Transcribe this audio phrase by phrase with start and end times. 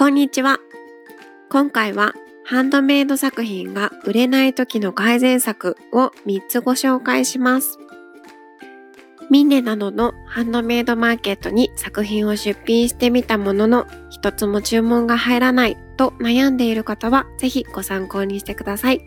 [0.00, 0.60] こんにちは。
[1.50, 2.14] 今回は
[2.46, 7.78] ハンドメイド作品が売れない時の改善策を3つご紹介します。
[9.30, 19.02] ミネなどのハンドメイドマーケットに作品を出品してみたものの一つも注文が入らないと悩んでいる方はぜひご参考にしてください。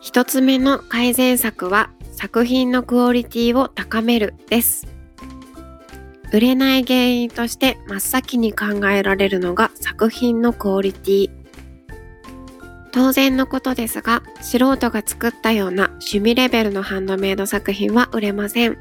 [0.00, 4.88] 一つ目の改善策は作品のクオリティを高めるです。
[6.32, 11.30] 売れない原因として真っ先に考えられるのが作品のクオリティ。
[12.92, 18.78] 当然のことですが、素人が作ったような趣味レベルのハンドメイド作品は売れません。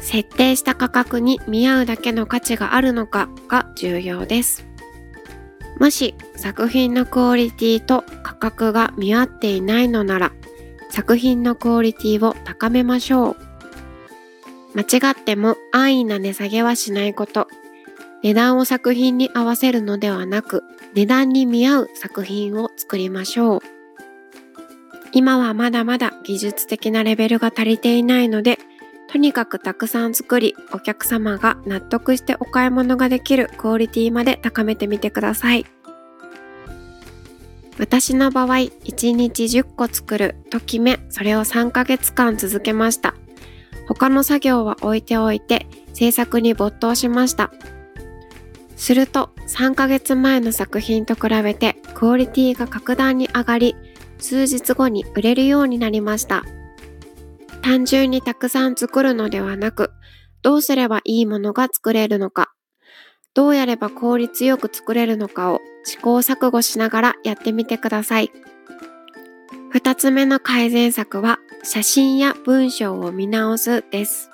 [0.00, 4.66] 設定した価格に見合うだけの価値があるのかが重要です。
[5.78, 10.32] もし作品のクオリティと価格が見合っていないのなら、
[10.90, 13.49] 作品のクオリティを高めましょう。
[14.74, 17.48] 間違っても安易な値下げはしないこと。
[18.22, 20.62] 値段を作品に合わせるのではなく、
[20.94, 23.60] 値段に見合う作品を作りましょう。
[25.12, 28.58] 今はまだまだ技術的なレベルが足りていないので、
[29.08, 35.66] とにかくたくさん作り、お客様が納得してお買い物ができるクオリティまで高めてみてください。
[37.78, 43.14] 私の場合、1日10個作ると決め、それを3ヶ月間続けました。
[43.90, 47.50] 他の作業は置いておいて、制作に没頭しました。
[48.76, 53.76] すると3ヶ月前の作品と比べてクオリティが格段に上がり
[54.18, 56.44] 数日後に売れるようになりました。
[57.62, 59.90] 単純にたくさん作るのではなく
[60.40, 62.52] どうすればいいものが作れるのか。
[63.34, 68.30] どうやれば効率よく作れるのかを試行錯誤しながらやってみてください。
[69.74, 74.30] 2つ目の改善策は写真や文章を見直すです。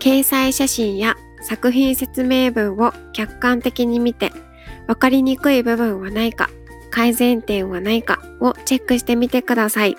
[0.00, 4.32] 掲載写真や作品説明文を客観的に見て
[4.86, 6.50] 分かりにくい部分はないか
[6.90, 9.96] 改善点はないかをチェックしてみてください。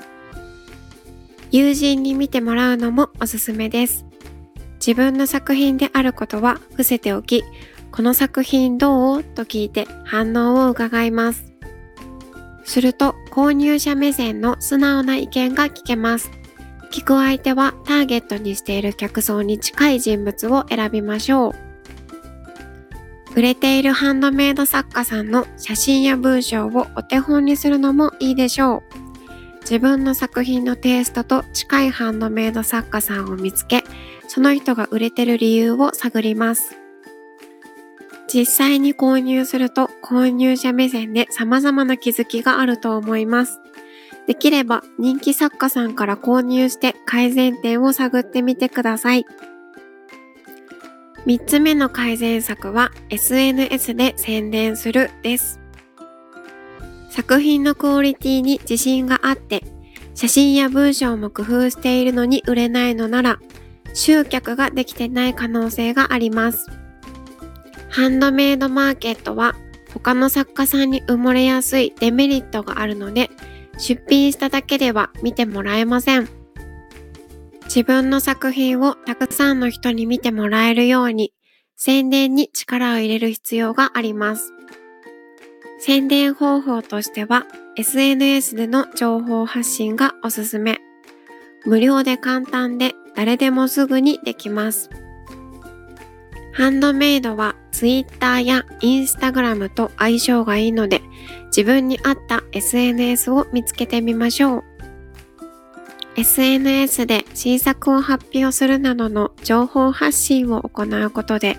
[1.52, 4.06] 友人に見てもらうのもおすすめです。
[4.86, 7.44] 自分の作品であることは伏せておき
[7.92, 9.24] この作品どう？
[9.24, 11.55] と聞いて反応を伺います。
[12.66, 16.30] すると購入者目線の素直な意見が聞けます
[16.96, 21.52] 聞く相手はターゲットにしている客層に近い人物を選びましょう。
[23.36, 28.84] 売れているハンドメイド作家さんの写真や文章をお手本にするのもいいでしょう。
[29.60, 33.84] 自分の作品のテイストと近いハンドメイド作家さんを見つけ、
[34.30, 36.85] その人が売れてる理由を探ります。
[38.36, 43.62] 実際に購入すると購入者目線で様々な気づきがあると思います。
[44.28, 49.26] できれば人気作家さんから購入して改善点を探ってみてください。
[51.26, 55.62] 3つ目の改善策は SNS で宣伝するです。
[57.12, 59.64] 作品のクオリティに自信があって
[60.14, 63.40] 写真や文章も工夫しているのに売れないのなら
[63.94, 66.85] 集客ができてない可能性があります。
[67.96, 69.56] ハンドメイドマーケットは
[69.94, 73.30] 他の作家さんに埋もれやすいデメリットがあるので
[73.78, 76.28] 出品しただけでは見てもらえません。
[77.64, 81.32] 自分の作品をたくさんの人に見てもらえるように
[81.78, 84.52] 宣伝に力を入れる必要があります。
[85.80, 87.46] 宣伝方法としては
[87.78, 90.82] SNS での情報発信がおすすめ。
[91.66, 94.90] 無料で簡単で誰でもすぐにできます。
[96.56, 101.02] ハンドメイドは Twitter や Instagram と相性がいいので
[101.48, 104.64] 自分に合った SNS を見つけてみましょう。
[106.16, 111.58] SNS で新作を発表するなどの情報発信を行うことで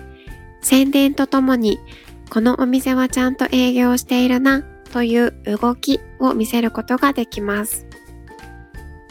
[0.63, 1.77] 宣伝とともに
[2.31, 7.85] このお店はちゃんと営業しているなという動きを見せることができます。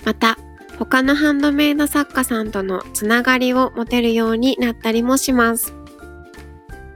[0.05, 0.37] また
[0.79, 5.75] 他のハンドメイド作家さんとのつながりを持てるようになったりもします。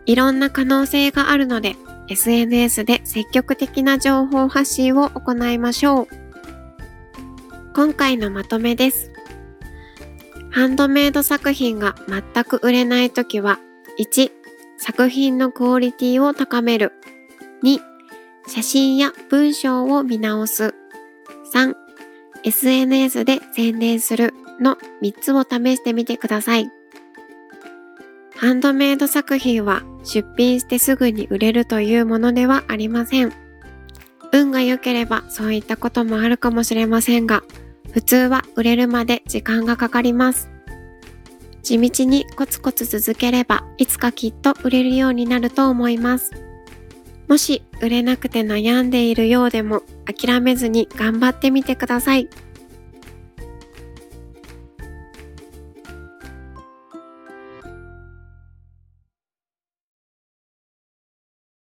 [0.07, 1.77] いろんな可能性があるので
[2.09, 6.09] SNS で積極的な情報発信を行いましょう。
[7.75, 9.13] 今回のまとめです。
[10.51, 13.61] ハンドメイド作品が全く売れないときは
[13.99, 14.31] 1、
[14.77, 16.93] 作品のクオリティを高める
[17.63, 17.79] 2、
[18.49, 20.75] 写真や文章を見直す
[21.55, 21.75] 3、
[22.45, 26.71] SNS で宣伝するの3つを試してみてください。
[28.37, 33.33] ハンドメイド作品は出品してすぐに売れるというものではありません。
[34.33, 37.43] 運が良ければそういったこともあるかもしれませんが、
[37.93, 40.49] 普通は売れるまで時間がかかります。
[41.63, 46.33] 地道にコツコツ続ければいつかきっと売れるようになると思います。
[47.29, 52.29] もし売れなくて悩んでいるようでも諦めずに頑張ってみてください。